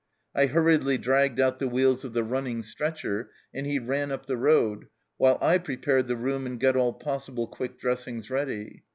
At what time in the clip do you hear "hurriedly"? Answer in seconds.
0.47-0.97